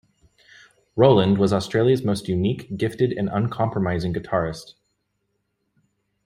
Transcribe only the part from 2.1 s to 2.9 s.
unique,